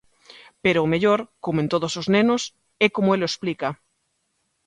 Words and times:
Pero 0.63 0.79
o 0.83 0.91
mellor, 0.93 1.19
como 1.43 1.57
en 1.63 1.67
todos 1.73 1.93
os 2.01 2.07
nenos, 2.15 2.41
é 2.85 2.87
como 2.95 3.09
el 3.15 3.23
o 3.25 3.29
explica. 3.31 3.69